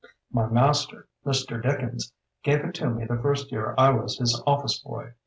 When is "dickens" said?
1.61-2.11